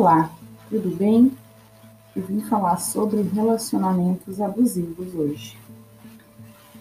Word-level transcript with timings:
Olá, 0.00 0.30
tudo 0.70 0.96
bem? 0.96 1.30
Eu 2.16 2.22
vim 2.22 2.40
falar 2.40 2.78
sobre 2.78 3.20
relacionamentos 3.20 4.40
abusivos 4.40 5.14
hoje. 5.14 5.58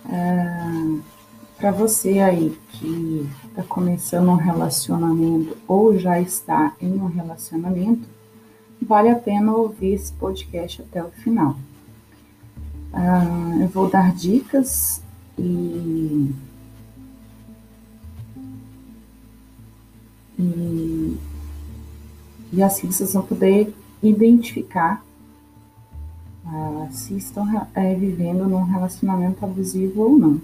Ah, 0.06 1.02
Para 1.58 1.70
você 1.70 2.20
aí 2.20 2.58
que 2.72 3.30
está 3.50 3.62
começando 3.64 4.30
um 4.30 4.36
relacionamento 4.36 5.58
ou 5.68 6.00
já 6.00 6.22
está 6.22 6.74
em 6.80 6.94
um 6.94 7.08
relacionamento, 7.08 8.08
vale 8.82 9.10
a 9.10 9.16
pena 9.16 9.54
ouvir 9.54 9.96
esse 9.96 10.14
podcast 10.14 10.82
até 10.82 11.04
o 11.04 11.10
final. 11.10 11.58
Ah, 12.94 13.58
eu 13.60 13.68
vou 13.68 13.90
dar 13.90 14.16
dicas 14.16 15.04
e, 15.38 16.34
e, 20.40 21.18
e 22.52 22.62
assim 22.64 22.92
vocês 22.92 23.14
vão 23.14 23.24
poder 23.24 23.74
identificar 24.02 25.04
ah, 26.46 26.88
se 26.92 27.16
estão 27.16 27.46
é, 27.76 27.94
vivendo 27.94 28.48
num 28.48 28.64
relacionamento 28.64 29.44
abusivo 29.46 30.02
ou 30.02 30.18
não. 30.18 30.42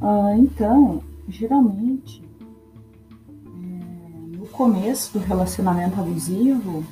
Ah, 0.00 0.34
então, 0.36 1.02
geralmente, 1.28 2.22
é, 3.46 4.36
no 4.36 4.46
começo 4.46 5.18
do 5.18 5.24
relacionamento 5.24 6.00
abusivo, 6.00 6.82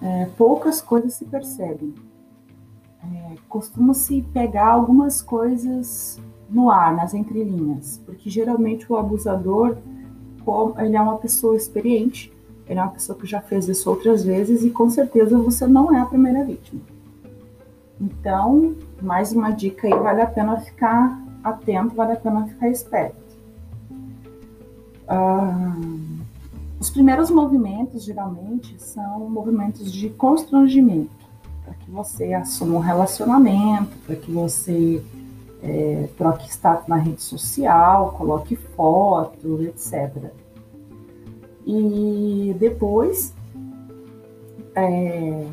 é, 0.00 0.26
poucas 0.36 0.80
coisas 0.80 1.14
se 1.14 1.24
percebem. 1.24 1.94
Costuma-se 3.48 4.22
pegar 4.32 4.68
algumas 4.68 5.20
coisas 5.20 6.18
no 6.48 6.70
ar, 6.70 6.94
nas 6.94 7.12
entrelinhas, 7.12 8.00
porque 8.06 8.30
geralmente 8.30 8.90
o 8.90 8.96
abusador 8.96 9.76
ele 10.78 10.96
é 10.96 11.00
uma 11.00 11.18
pessoa 11.18 11.56
experiente, 11.56 12.32
ele 12.72 12.80
é 12.80 12.82
uma 12.82 12.90
pessoa 12.92 13.16
que 13.16 13.26
já 13.26 13.40
fez 13.40 13.68
isso 13.68 13.88
outras 13.88 14.24
vezes 14.24 14.64
e 14.64 14.70
com 14.70 14.88
certeza 14.90 15.38
você 15.38 15.66
não 15.66 15.94
é 15.94 16.00
a 16.00 16.06
primeira 16.06 16.44
vítima. 16.44 16.80
Então, 18.00 18.74
mais 19.00 19.32
uma 19.32 19.50
dica 19.50 19.86
aí, 19.86 19.94
vale 19.94 20.22
a 20.22 20.26
pena 20.26 20.58
ficar 20.58 21.20
atento, 21.44 21.94
vale 21.94 22.12
a 22.12 22.16
pena 22.16 22.46
ficar 22.46 22.68
esperto. 22.68 23.22
Ah, 25.06 25.76
os 26.80 26.90
primeiros 26.90 27.30
movimentos, 27.30 28.02
geralmente, 28.02 28.82
são 28.82 29.28
movimentos 29.30 29.92
de 29.92 30.08
constrangimento, 30.10 31.10
para 31.64 31.74
que 31.74 31.90
você 31.90 32.32
assuma 32.32 32.76
um 32.76 32.80
relacionamento, 32.80 33.96
para 34.06 34.16
que 34.16 34.32
você 34.32 35.00
é, 35.62 36.08
troque 36.18 36.48
status 36.50 36.88
na 36.88 36.96
rede 36.96 37.22
social, 37.22 38.12
coloque 38.18 38.56
foto, 38.56 39.62
etc. 39.62 40.32
E 41.66 42.54
depois, 42.58 43.34
é, 44.74 45.46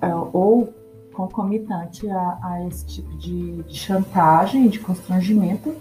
é 0.00 0.14
ou 0.32 0.72
concomitante 1.12 2.08
a, 2.10 2.38
a 2.42 2.66
esse 2.66 2.84
tipo 2.86 3.16
de, 3.16 3.62
de, 3.62 3.76
chantagem, 3.76 4.68
de 4.68 4.80
constrangimento, 4.80 5.74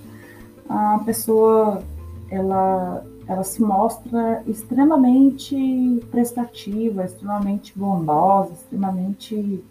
a 0.70 1.00
pessoa 1.06 1.84
ela, 2.30 3.06
ela 3.28 3.44
se 3.44 3.62
mostra 3.62 4.44
extremamente 4.48 6.02
prestativa, 6.10 7.04
extremamente 7.04 7.78
bondosa, 7.78 8.54
extremamente 8.54 9.64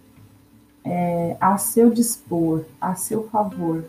é, 0.84 1.36
a 1.40 1.56
seu 1.56 1.90
dispor, 1.90 2.64
a 2.80 2.94
seu 2.94 3.28
favor. 3.28 3.84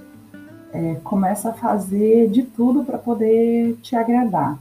É, 0.71 0.95
começa 1.03 1.49
a 1.49 1.53
fazer 1.53 2.29
de 2.29 2.43
tudo 2.43 2.83
para 2.83 2.97
poder 2.97 3.75
te 3.81 3.95
agradar. 3.95 4.57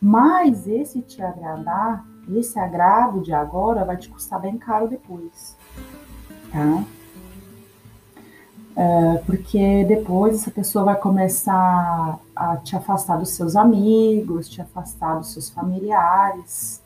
Mas 0.00 0.66
esse 0.66 1.00
te 1.02 1.22
agradar, 1.22 2.04
esse 2.34 2.58
agrado 2.58 3.20
de 3.20 3.32
agora 3.32 3.84
vai 3.84 3.96
te 3.96 4.08
custar 4.08 4.40
bem 4.40 4.58
caro 4.58 4.88
depois 4.88 5.56
tá? 6.56 6.84
É, 8.78 9.18
porque 9.24 9.84
depois 9.84 10.34
essa 10.34 10.50
pessoa 10.50 10.84
vai 10.84 10.96
começar 10.96 12.18
a 12.34 12.56
te 12.58 12.76
afastar 12.76 13.16
dos 13.16 13.30
seus 13.30 13.56
amigos, 13.56 14.48
te 14.48 14.60
afastar 14.60 15.16
dos 15.18 15.32
seus 15.32 15.48
familiares, 15.48 16.82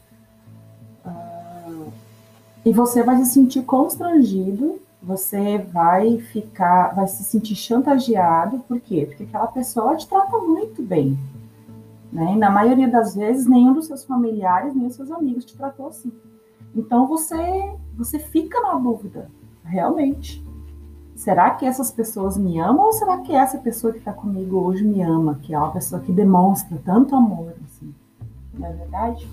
uh, 1.05 1.93
e 2.65 2.73
você 2.73 3.03
vai 3.03 3.17
se 3.17 3.27
sentir 3.27 3.63
constrangido, 3.63 4.81
você 5.03 5.59
vai 5.59 6.19
ficar, 6.19 6.95
vai 6.95 7.09
se 7.09 7.25
sentir 7.25 7.57
chantageado, 7.57 8.61
por 8.69 8.79
quê? 8.79 9.07
Porque 9.09 9.25
aquela 9.25 9.49
pessoa 9.49 9.97
te 9.97 10.07
trata 10.07 10.39
muito 10.39 10.83
bem, 10.83 11.19
né? 12.13 12.35
E 12.35 12.37
na 12.37 12.51
maioria 12.51 12.89
das 12.89 13.15
vezes, 13.15 13.47
nenhum 13.47 13.73
dos 13.73 13.87
seus 13.87 14.05
familiares, 14.05 14.75
nem 14.75 14.87
os 14.87 14.95
seus 14.95 15.11
amigos 15.11 15.45
te 15.45 15.57
tratou 15.57 15.89
assim. 15.89 16.13
Então 16.75 17.07
você, 17.07 17.75
você 17.97 18.19
fica 18.19 18.61
na 18.61 18.75
dúvida 18.75 19.31
realmente. 19.65 20.45
Será 21.15 21.51
que 21.51 21.67
essas 21.67 21.91
pessoas 21.91 22.39
me 22.39 22.59
amam 22.59 22.87
ou 22.87 22.93
será 22.93 23.19
que 23.19 23.35
essa 23.35 23.59
pessoa 23.59 23.93
que 23.93 23.99
está 23.99 24.13
comigo 24.13 24.57
hoje 24.59 24.83
me 24.83 25.03
ama, 25.03 25.39
que 25.43 25.53
é 25.53 25.59
uma 25.59 25.71
pessoa 25.71 26.01
que 26.01 26.11
demonstra 26.11 26.81
tanto 26.85 27.15
amor, 27.15 27.53
assim? 27.67 27.95
Não 28.55 28.67
é 28.67 28.73
verdade? 28.73 29.29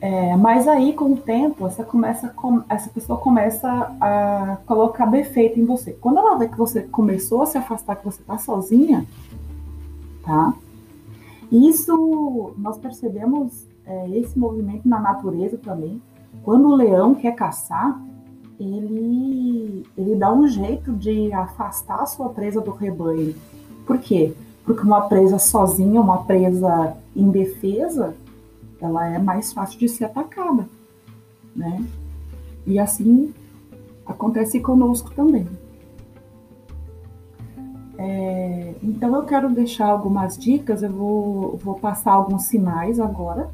É, 0.00 0.36
mas 0.36 0.68
aí, 0.68 0.92
com 0.92 1.14
o 1.14 1.16
tempo, 1.16 1.66
essa, 1.66 1.82
começa, 1.82 2.32
essa 2.68 2.90
pessoa 2.90 3.18
começa 3.18 3.68
a 3.98 4.58
colocar 4.66 5.06
defeito 5.06 5.58
em 5.58 5.64
você. 5.64 5.92
Quando 5.92 6.18
ela 6.18 6.36
vê 6.36 6.48
que 6.48 6.58
você 6.58 6.82
começou 6.82 7.42
a 7.42 7.46
se 7.46 7.56
afastar, 7.56 7.96
que 7.96 8.04
você 8.04 8.20
está 8.20 8.36
sozinha, 8.36 9.06
tá? 10.22 10.52
Isso, 11.50 12.54
nós 12.58 12.78
percebemos 12.78 13.66
é, 13.84 14.10
esse 14.18 14.38
movimento 14.38 14.88
na 14.88 15.00
natureza 15.00 15.56
também. 15.56 16.00
Quando 16.42 16.68
o 16.68 16.74
leão 16.74 17.14
quer 17.14 17.34
caçar, 17.34 18.00
ele, 18.58 19.84
ele 19.96 20.16
dá 20.16 20.32
um 20.32 20.46
jeito 20.48 20.92
de 20.92 21.32
afastar 21.32 22.00
a 22.00 22.06
sua 22.06 22.28
presa 22.30 22.60
do 22.60 22.70
rebanho. 22.70 23.34
Por 23.86 23.98
quê? 23.98 24.34
Porque 24.64 24.82
uma 24.82 25.02
presa 25.02 25.38
sozinha, 25.38 26.00
uma 26.00 26.24
presa 26.24 26.96
indefesa, 27.14 28.14
ela 28.80 29.06
é 29.06 29.18
mais 29.18 29.52
fácil 29.52 29.78
de 29.78 29.88
ser 29.88 30.06
atacada, 30.06 30.68
né? 31.54 31.84
E 32.66 32.78
assim 32.78 33.32
acontece 34.04 34.60
conosco 34.60 35.12
também. 35.14 35.46
É, 37.98 38.74
então 38.82 39.14
eu 39.16 39.22
quero 39.24 39.48
deixar 39.50 39.86
algumas 39.86 40.36
dicas, 40.36 40.82
eu 40.82 40.92
vou, 40.92 41.56
vou 41.56 41.76
passar 41.76 42.12
alguns 42.12 42.42
sinais 42.44 43.00
agora 43.00 43.50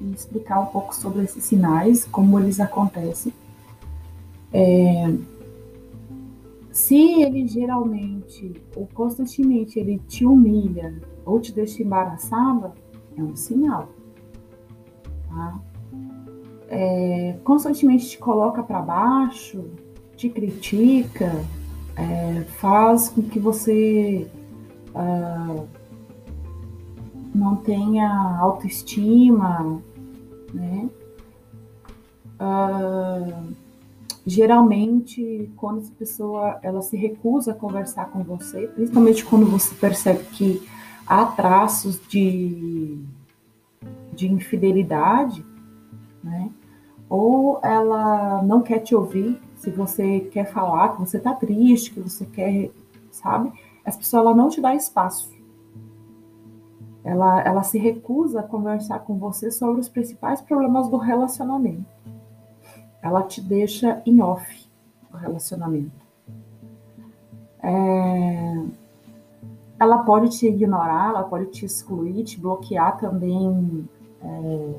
e 0.00 0.10
explicar 0.12 0.60
um 0.60 0.66
pouco 0.66 0.94
sobre 0.94 1.22
esses 1.22 1.44
sinais, 1.44 2.04
como 2.04 2.38
eles 2.38 2.58
acontecem 2.58 3.32
é, 4.52 5.14
se 6.70 7.22
ele 7.22 7.46
geralmente 7.46 8.54
ou 8.74 8.88
constantemente 8.92 9.78
ele 9.78 9.98
te 10.06 10.24
humilha 10.24 10.94
ou 11.24 11.40
te 11.40 11.52
deixa 11.52 11.82
embaraçada, 11.82 12.72
é 13.16 13.22
um 13.22 13.34
sinal. 13.34 13.90
Tá? 15.28 15.60
É, 16.68 17.36
constantemente 17.44 18.08
te 18.08 18.18
coloca 18.18 18.62
para 18.62 18.80
baixo, 18.80 19.64
te 20.16 20.30
critica, 20.30 21.32
é, 21.96 22.44
faz 22.58 23.08
com 23.08 23.22
que 23.22 23.38
você 23.38 24.30
ah, 24.94 25.64
não 27.34 27.56
tenha 27.56 28.38
autoestima, 28.38 29.82
né? 30.52 30.88
Ah, 32.38 33.42
geralmente 34.26 35.50
quando 35.56 35.80
essa 35.80 35.92
pessoa 35.92 36.58
ela 36.62 36.82
se 36.82 36.96
recusa 36.96 37.52
a 37.52 37.54
conversar 37.54 38.10
com 38.10 38.22
você, 38.22 38.66
principalmente 38.68 39.24
quando 39.24 39.46
você 39.46 39.74
percebe 39.74 40.24
que 40.24 40.68
há 41.06 41.24
traços 41.24 42.00
de, 42.08 42.98
de 44.12 44.30
infidelidade, 44.30 45.44
né? 46.22 46.50
Ou 47.08 47.60
ela 47.62 48.42
não 48.42 48.60
quer 48.60 48.80
te 48.80 48.94
ouvir, 48.94 49.40
se 49.66 49.70
você 49.70 50.20
quer 50.20 50.44
falar, 50.44 50.94
que 50.94 51.00
você 51.00 51.18
tá 51.18 51.34
triste, 51.34 51.92
que 51.92 52.00
você 52.00 52.24
quer, 52.24 52.70
sabe? 53.10 53.52
Essa 53.84 53.98
pessoa 53.98 54.20
ela 54.20 54.34
não 54.34 54.48
te 54.48 54.60
dá 54.60 54.74
espaço. 54.74 55.30
Ela, 57.02 57.40
ela 57.42 57.62
se 57.62 57.78
recusa 57.78 58.40
a 58.40 58.42
conversar 58.42 59.00
com 59.00 59.18
você 59.18 59.50
sobre 59.50 59.80
os 59.80 59.88
principais 59.88 60.40
problemas 60.40 60.88
do 60.88 60.96
relacionamento 60.96 61.96
ela 63.06 63.22
te 63.22 63.40
deixa 63.40 64.02
em 64.04 64.20
off 64.20 64.68
o 65.12 65.16
relacionamento. 65.16 66.04
É, 67.62 68.64
ela 69.78 69.98
pode 69.98 70.30
te 70.30 70.46
ignorar, 70.46 71.10
ela 71.10 71.22
pode 71.22 71.46
te 71.46 71.64
excluir, 71.64 72.24
te 72.24 72.40
bloquear 72.40 72.98
também 72.98 73.88
é, 74.22 74.74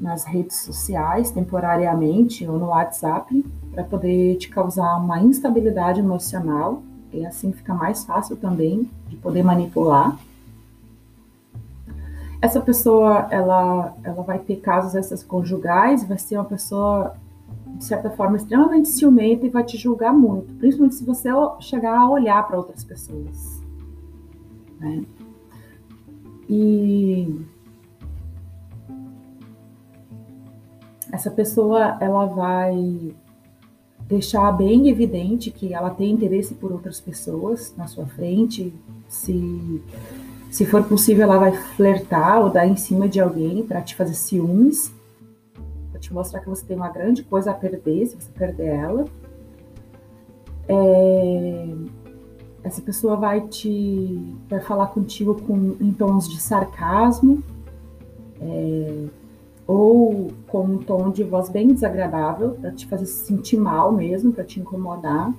nas 0.00 0.24
redes 0.24 0.56
sociais, 0.62 1.30
temporariamente, 1.30 2.46
ou 2.48 2.58
no 2.58 2.68
WhatsApp, 2.68 3.44
para 3.72 3.84
poder 3.84 4.36
te 4.36 4.48
causar 4.48 4.96
uma 4.96 5.20
instabilidade 5.20 6.00
emocional, 6.00 6.82
e 7.12 7.26
assim 7.26 7.52
fica 7.52 7.74
mais 7.74 8.04
fácil 8.04 8.36
também 8.36 8.88
de 9.08 9.16
poder 9.16 9.42
manipular. 9.42 10.18
Essa 12.40 12.60
pessoa, 12.60 13.28
ela, 13.30 13.94
ela 14.02 14.22
vai 14.22 14.38
ter 14.38 14.56
casos 14.56 14.94
essas 14.94 15.22
conjugais, 15.22 16.02
vai 16.04 16.16
ser 16.16 16.36
uma 16.36 16.44
pessoa 16.44 17.14
de 17.76 17.84
certa 17.84 18.10
forma 18.10 18.36
extremamente 18.36 18.88
ciumenta 18.88 19.46
e 19.46 19.50
vai 19.50 19.64
te 19.64 19.76
julgar 19.76 20.12
muito, 20.12 20.52
principalmente 20.54 20.96
se 20.96 21.04
você 21.04 21.28
chegar 21.60 21.98
a 21.98 22.08
olhar 22.08 22.46
para 22.46 22.56
outras 22.56 22.82
pessoas. 22.82 23.60
Né? 24.78 25.04
E 26.48 27.44
essa 31.12 31.30
pessoa 31.30 31.96
ela 32.00 32.26
vai 32.26 33.14
deixar 34.10 34.50
bem 34.52 34.88
evidente 34.88 35.50
que 35.50 35.72
ela 35.72 35.90
tem 35.90 36.10
interesse 36.10 36.54
por 36.54 36.72
outras 36.72 37.00
pessoas 37.00 37.72
na 37.76 37.86
sua 37.86 38.06
frente. 38.06 38.74
Se, 39.08 39.82
se 40.50 40.66
for 40.66 40.82
possível, 40.82 41.24
ela 41.24 41.38
vai 41.38 41.52
flertar 41.52 42.40
ou 42.40 42.50
dar 42.50 42.66
em 42.66 42.76
cima 42.76 43.08
de 43.08 43.20
alguém 43.20 43.62
para 43.62 43.80
te 43.80 43.94
fazer 43.94 44.14
ciúmes, 44.14 44.92
para 45.90 46.00
te 46.00 46.12
mostrar 46.12 46.40
que 46.40 46.48
você 46.48 46.64
tem 46.64 46.76
uma 46.76 46.88
grande 46.88 47.22
coisa 47.22 47.52
a 47.52 47.54
perder 47.54 48.06
se 48.06 48.16
você 48.16 48.30
perder 48.32 48.66
ela. 48.66 49.04
É, 50.68 51.68
essa 52.64 52.82
pessoa 52.82 53.16
vai 53.16 53.40
te 53.48 54.36
vai 54.48 54.60
falar 54.60 54.88
contigo 54.88 55.40
com, 55.42 55.76
em 55.80 55.92
tons 55.92 56.28
de 56.28 56.40
sarcasmo. 56.40 57.42
É, 58.40 59.04
ou 59.70 60.32
com 60.48 60.64
um 60.64 60.78
tom 60.78 61.10
de 61.10 61.22
voz 61.22 61.48
bem 61.48 61.68
desagradável, 61.68 62.56
para 62.60 62.72
te 62.72 62.88
fazer 62.88 63.06
se 63.06 63.26
sentir 63.26 63.56
mal 63.56 63.92
mesmo, 63.92 64.32
para 64.32 64.42
te 64.42 64.58
incomodar. 64.58 65.32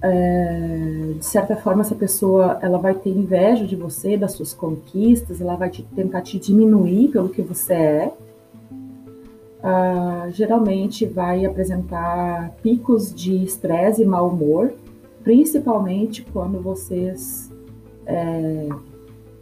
É, 0.00 1.14
de 1.18 1.24
certa 1.24 1.56
forma, 1.56 1.80
essa 1.80 1.96
pessoa 1.96 2.56
ela 2.62 2.78
vai 2.78 2.94
ter 2.94 3.10
inveja 3.10 3.66
de 3.66 3.74
você, 3.74 4.16
das 4.16 4.30
suas 4.30 4.54
conquistas, 4.54 5.40
ela 5.40 5.56
vai 5.56 5.70
te, 5.70 5.82
tentar 5.82 6.22
te 6.22 6.38
diminuir 6.38 7.08
pelo 7.08 7.28
que 7.28 7.42
você 7.42 7.74
é. 7.74 8.14
Uh, 9.58 10.30
geralmente 10.30 11.04
vai 11.04 11.44
apresentar 11.44 12.52
picos 12.62 13.12
de 13.12 13.42
estresse 13.42 14.02
e 14.02 14.04
mau 14.04 14.28
humor, 14.28 14.72
principalmente 15.24 16.22
quando 16.32 16.60
vocês 16.60 17.50
é, 18.06 18.68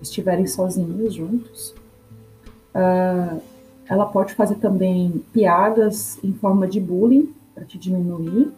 estiverem 0.01 0.47
sozinhos 0.47 1.13
juntos. 1.13 1.80
Uh, 2.75 3.41
ela 3.87 4.07
pode 4.07 4.35
fazer 4.35 4.55
também 4.57 5.25
piadas 5.33 6.23
em 6.23 6.33
forma 6.33 6.69
de 6.69 6.79
bullying 6.81 7.35
para 7.55 7.65
te 7.65 7.77
diminuir. 7.77 8.53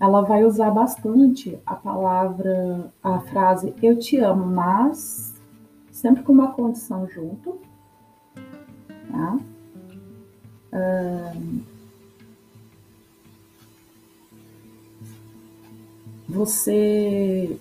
Ela 0.00 0.22
vai 0.22 0.44
usar 0.44 0.70
bastante 0.70 1.58
a 1.66 1.74
palavra, 1.74 2.92
a 3.02 3.20
frase 3.20 3.74
eu 3.82 3.98
te 3.98 4.16
amo, 4.18 4.46
mas 4.46 5.34
sempre 5.90 6.22
com 6.22 6.32
uma 6.32 6.52
condição 6.52 7.08
junto. 7.08 7.58
Tá? 9.10 9.38
Uh, 10.72 11.62
você 16.28 17.58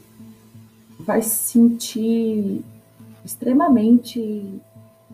vai 0.99 1.21
sentir 1.21 2.63
extremamente 3.27 4.61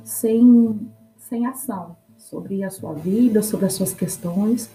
sem, 0.03 0.79
sem 1.17 1.47
ação 1.47 1.95
sobre 2.15 2.63
a 2.63 2.69
sua 2.69 2.93
vida, 2.93 3.41
sobre 3.41 3.65
as 3.65 3.73
suas 3.73 3.93
questões. 3.93 4.69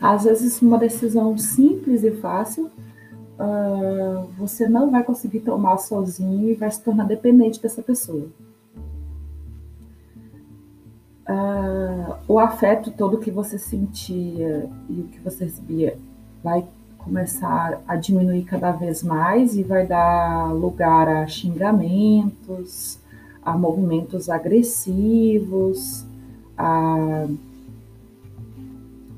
Às 0.00 0.24
vezes, 0.24 0.62
uma 0.62 0.78
decisão 0.78 1.36
simples 1.36 2.04
e 2.04 2.12
fácil 2.12 2.66
uh, 2.66 4.28
você 4.38 4.68
não 4.68 4.90
vai 4.90 5.02
conseguir 5.02 5.40
tomar 5.40 5.78
sozinho 5.78 6.48
e 6.48 6.54
vai 6.54 6.70
se 6.70 6.80
tornar 6.80 7.04
dependente 7.04 7.60
dessa 7.60 7.82
pessoa. 7.82 8.28
Uh, 11.28 12.14
o 12.28 12.38
afeto 12.38 12.92
todo 12.92 13.18
que 13.18 13.32
você 13.32 13.58
sentia 13.58 14.70
e 14.88 15.00
o 15.00 15.04
que 15.08 15.18
você 15.18 15.44
recebia 15.44 15.98
vai 16.42 16.64
começar 17.06 17.80
a 17.86 17.94
diminuir 17.94 18.42
cada 18.42 18.72
vez 18.72 19.00
mais 19.00 19.56
e 19.56 19.62
vai 19.62 19.86
dar 19.86 20.52
lugar 20.52 21.08
a 21.08 21.26
xingamentos, 21.28 22.98
a 23.40 23.56
movimentos 23.56 24.28
agressivos, 24.28 26.04
a, 26.58 27.26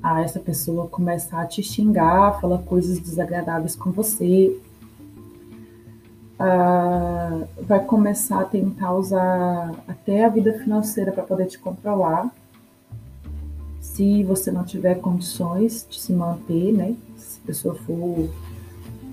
a 0.02 0.20
essa 0.20 0.38
pessoa 0.38 0.86
começar 0.86 1.40
a 1.40 1.46
te 1.46 1.62
xingar, 1.62 2.38
falar 2.42 2.58
coisas 2.58 2.98
desagradáveis 2.98 3.74
com 3.74 3.90
você. 3.90 4.54
Uh, 6.38 7.48
vai 7.62 7.82
começar 7.84 8.42
a 8.42 8.44
tentar 8.44 8.92
usar 8.92 9.74
até 9.88 10.24
a 10.24 10.28
vida 10.28 10.52
financeira 10.58 11.10
para 11.10 11.22
poder 11.22 11.46
te 11.46 11.58
controlar. 11.58 12.30
Se 13.98 14.22
você 14.22 14.52
não 14.52 14.62
tiver 14.62 15.00
condições 15.00 15.84
de 15.90 15.98
se 15.98 16.12
manter, 16.12 16.72
né? 16.72 16.94
pessoa 17.44 17.74
for, 17.74 18.30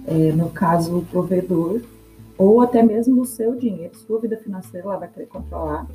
é, 0.05 0.31
no 0.31 0.51
caso, 0.51 0.99
o 0.99 1.05
provedor, 1.07 1.81
ou 2.37 2.61
até 2.61 2.83
mesmo 2.83 3.23
o 3.23 3.25
seu 3.25 3.55
dinheiro, 3.55 3.97
sua 3.97 4.19
vida 4.19 4.37
financeira, 4.37 4.85
ela 4.85 4.97
vai 4.97 5.07
querer 5.07 5.25
controlar. 5.25 5.85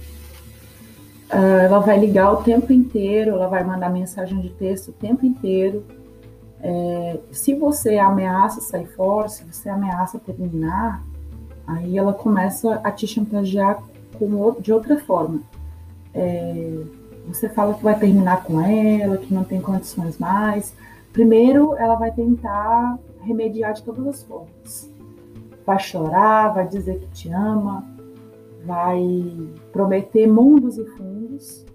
Uh, 1.32 1.60
ela 1.62 1.78
vai 1.78 2.00
ligar 2.00 2.32
o 2.32 2.42
tempo 2.42 2.72
inteiro, 2.72 3.31
ela 3.31 3.46
vai 3.46 3.62
mandar 3.62 3.90
mensagem 3.90 4.40
de 4.40 4.50
texto 4.50 4.88
o 4.88 4.93
tempo 4.93 5.25
inteiro. 5.25 5.84
É, 6.60 7.20
se 7.31 7.54
você 7.54 7.96
ameaça 7.96 8.60
sair 8.60 8.88
fora, 8.88 9.28
se 9.28 9.44
você 9.44 9.69
ameaça 9.69 10.19
terminar, 10.19 11.00
aí 11.64 11.96
ela 11.96 12.12
começa 12.12 12.81
a 12.82 12.90
te 12.90 13.06
chantagear 13.06 13.81
com, 14.19 14.56
de 14.60 14.72
outra 14.72 14.98
forma. 14.98 15.40
É, 16.12 16.82
você 17.26 17.49
fala 17.49 17.75
que 17.75 17.82
vai 17.82 17.99
terminar 17.99 18.44
com 18.44 18.61
ela, 18.61 19.17
que 19.19 19.32
não 19.32 19.44
tem 19.44 19.61
condições 19.61 20.19
mais, 20.19 20.75
Primeiro, 21.12 21.75
ela 21.76 21.96
vai 21.96 22.12
tentar 22.12 22.99
remediar 23.22 23.72
de 23.72 23.82
todas 23.82 24.06
as 24.06 24.22
formas. 24.22 24.90
Vai 25.67 25.78
chorar, 25.78 26.55
vai 26.55 26.69
dizer 26.69 27.00
que 27.00 27.08
te 27.08 27.28
ama, 27.31 27.84
vai 28.64 29.02
prometer 29.72 30.26
mundos 30.26 30.78
e 30.78 30.84
fundos, 30.96 31.67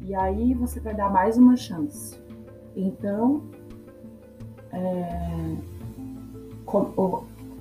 e 0.00 0.14
aí 0.14 0.54
você 0.54 0.80
vai 0.80 0.94
dar 0.94 1.10
mais 1.10 1.36
uma 1.36 1.56
chance. 1.56 2.16
Então, 2.76 3.42
é, 4.72 5.56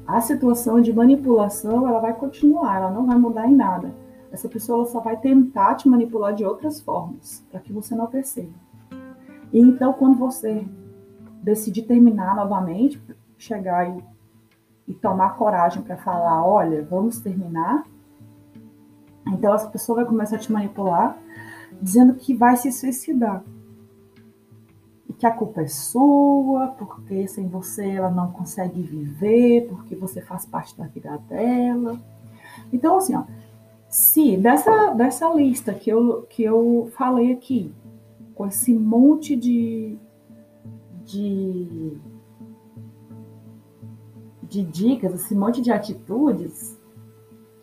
a 0.07 0.21
situação 0.21 0.79
de 0.79 0.93
manipulação 0.93 1.87
ela 1.87 1.99
vai 1.99 2.13
continuar, 2.13 2.77
ela 2.77 2.91
não 2.91 3.05
vai 3.05 3.17
mudar 3.17 3.47
em 3.47 3.55
nada. 3.55 3.91
Essa 4.31 4.47
pessoa 4.47 4.85
só 4.85 4.99
vai 4.99 5.17
tentar 5.17 5.75
te 5.75 5.89
manipular 5.89 6.33
de 6.33 6.45
outras 6.45 6.79
formas, 6.79 7.45
para 7.51 7.59
que 7.59 7.73
você 7.73 7.93
não 7.93 8.07
perceba. 8.07 8.53
E 9.51 9.59
então, 9.59 9.93
quando 9.93 10.17
você 10.17 10.65
decidir 11.43 11.83
terminar 11.83 12.35
novamente, 12.35 13.01
chegar 13.37 13.89
e, 13.89 14.03
e 14.87 14.93
tomar 14.93 15.35
coragem 15.37 15.83
para 15.83 15.97
falar, 15.97 16.45
olha, 16.45 16.83
vamos 16.83 17.19
terminar, 17.19 17.83
então 19.27 19.53
essa 19.53 19.67
pessoa 19.67 19.97
vai 19.97 20.05
começar 20.05 20.35
a 20.35 20.39
te 20.39 20.51
manipular, 20.51 21.17
dizendo 21.81 22.13
que 22.13 22.33
vai 22.33 22.55
se 22.57 22.71
suicidar. 22.71 23.43
E 25.07 25.13
que 25.13 25.25
a 25.25 25.31
culpa 25.31 25.61
é 25.61 25.67
sua, 25.67 26.67
porque 26.77 27.27
sem 27.27 27.47
você 27.47 27.89
ela 27.91 28.09
não 28.09 28.31
consegue 28.31 28.81
viver, 28.81 29.67
porque 29.67 29.95
você 29.95 30.21
faz 30.21 30.45
parte 30.45 30.77
da 30.77 30.85
vida 30.85 31.17
dela. 31.29 31.99
Então, 32.71 32.97
assim, 32.97 33.15
ó, 33.15 33.23
se 33.91 34.37
dessa, 34.37 34.93
dessa 34.93 35.31
lista 35.33 35.73
que 35.73 35.89
eu, 35.89 36.21
que 36.29 36.41
eu 36.41 36.89
falei 36.95 37.33
aqui, 37.33 37.73
com 38.33 38.47
esse 38.47 38.73
monte 38.73 39.35
de, 39.35 39.97
de, 41.03 41.97
de 44.43 44.63
dicas, 44.63 45.13
esse 45.13 45.35
monte 45.35 45.61
de 45.61 45.73
atitudes 45.73 46.79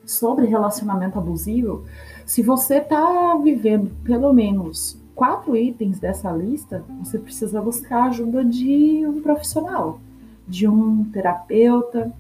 sobre 0.05 0.45
relacionamento 0.45 1.19
abusivo, 1.19 1.85
se 2.27 2.43
você 2.43 2.77
está 2.77 3.35
vivendo 3.43 3.91
pelo 4.05 4.31
menos 4.31 5.01
quatro 5.15 5.57
itens 5.57 5.99
dessa 5.99 6.31
lista, 6.31 6.85
você 7.03 7.19
precisa 7.19 7.63
buscar 7.63 8.03
a 8.03 8.09
ajuda 8.09 8.45
de 8.45 9.03
um 9.07 9.23
profissional, 9.23 9.99
de 10.47 10.69
um 10.69 11.05
terapeuta 11.11 12.13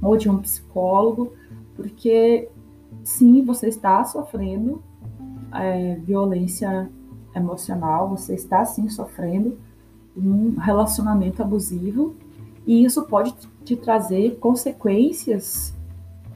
ou 0.00 0.16
de 0.16 0.30
um 0.30 0.38
psicólogo, 0.38 1.34
porque 1.76 2.48
sim, 3.06 3.40
você 3.44 3.68
está 3.68 4.04
sofrendo 4.04 4.82
é, 5.54 5.94
violência 5.94 6.90
emocional, 7.36 8.08
você 8.08 8.34
está 8.34 8.64
sim 8.64 8.88
sofrendo 8.88 9.56
um 10.16 10.56
relacionamento 10.58 11.40
abusivo 11.40 12.16
e 12.66 12.84
isso 12.84 13.04
pode 13.04 13.32
te 13.64 13.76
trazer 13.76 14.38
consequências 14.40 15.72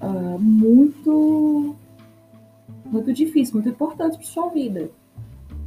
uh, 0.00 0.38
muito 0.38 1.74
muito 2.84 3.12
difíceis, 3.12 3.52
muito 3.52 3.68
importantes 3.68 4.16
para 4.16 4.26
sua 4.26 4.48
vida. 4.48 4.90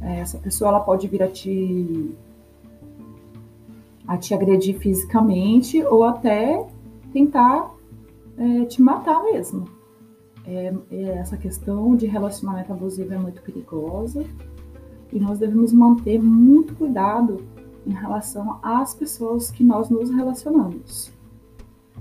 É, 0.00 0.20
essa 0.20 0.38
pessoa 0.38 0.70
ela 0.70 0.80
pode 0.80 1.06
vir 1.06 1.22
a 1.22 1.28
te 1.28 2.14
a 4.08 4.16
te 4.16 4.32
agredir 4.32 4.78
fisicamente 4.78 5.82
ou 5.84 6.02
até 6.02 6.66
tentar 7.12 7.74
é, 8.38 8.64
te 8.64 8.80
matar 8.80 9.22
mesmo. 9.22 9.73
É, 10.46 10.74
é, 10.90 11.02
essa 11.18 11.36
questão 11.36 11.96
de 11.96 12.06
relacionamento 12.06 12.72
abusivo 12.72 13.14
é 13.14 13.18
muito 13.18 13.40
perigosa 13.42 14.24
e 15.12 15.18
nós 15.18 15.38
devemos 15.38 15.72
manter 15.72 16.20
muito 16.20 16.74
cuidado 16.74 17.44
em 17.86 17.92
relação 17.92 18.58
às 18.62 18.94
pessoas 18.94 19.50
que 19.50 19.62
nós 19.62 19.88
nos 19.88 20.10
relacionamos. 20.10 21.12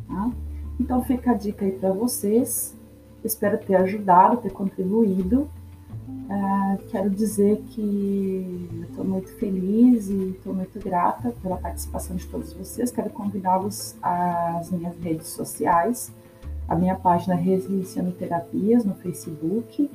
Tá? 0.08 0.32
Então 0.80 1.02
fica 1.04 1.32
a 1.32 1.34
dica 1.34 1.66
aí 1.66 1.72
para 1.72 1.92
vocês. 1.92 2.76
Espero 3.24 3.58
ter 3.58 3.76
ajudado, 3.76 4.38
ter 4.38 4.52
contribuído. 4.52 5.50
Uh, 6.10 6.78
quero 6.90 7.10
dizer 7.10 7.62
que 7.68 8.70
estou 8.90 9.06
muito 9.06 9.30
feliz 9.36 10.10
e 10.10 10.32
estou 10.32 10.54
muito 10.54 10.80
grata 10.80 11.34
pela 11.42 11.58
participação 11.58 12.16
de 12.16 12.26
todos 12.28 12.54
vocês. 12.54 12.92
Quero 12.92 13.10
convidá-los 13.10 13.96
às 14.02 14.72
minhas 14.72 14.98
redes 14.98 15.28
sociais, 15.28 16.12
a 16.68 16.76
minha 16.76 16.96
página 16.96 17.36
Resiliciano 17.36 18.12
Terapias 18.12 18.86
no 18.86 18.96
Facebook, 18.96 19.90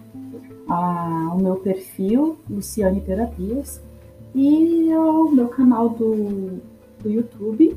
a, 0.68 1.32
o 1.34 1.40
meu 1.40 1.56
perfil 1.56 2.38
Luciane 2.48 3.00
Terapias 3.00 3.80
e 4.34 4.94
o 4.94 5.30
meu 5.30 5.48
canal 5.48 5.88
do, 5.88 6.60
do 7.02 7.10
YouTube, 7.10 7.76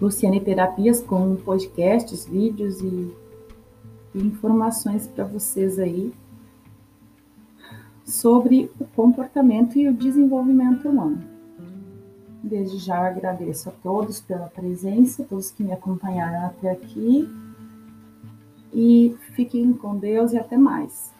Luciane 0.00 0.40
Terapias, 0.40 1.00
com 1.00 1.36
podcasts, 1.36 2.26
vídeos 2.26 2.80
e, 2.80 3.14
e 4.14 4.22
informações 4.22 5.06
para 5.06 5.24
vocês 5.24 5.78
aí 5.78 6.12
sobre 8.04 8.70
o 8.78 8.84
comportamento 8.84 9.78
e 9.78 9.88
o 9.88 9.94
desenvolvimento 9.94 10.88
humano. 10.88 11.36
Desde 12.42 12.78
já 12.78 13.08
agradeço 13.08 13.68
a 13.70 13.72
todos 13.82 14.20
pela 14.20 14.46
presença, 14.46 15.24
todos 15.24 15.50
que 15.50 15.64
me 15.64 15.72
acompanharam 15.72 16.46
até 16.46 16.70
aqui. 16.70 17.28
E 18.72 19.16
fiquem 19.34 19.72
com 19.72 19.96
Deus 19.96 20.32
e 20.32 20.38
até 20.38 20.56
mais. 20.56 21.15